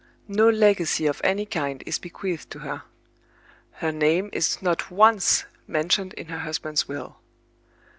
[0.27, 2.81] No legacy of any kind is bequeathed to her.
[3.73, 7.17] Her name is not once mentioned in her husband's will.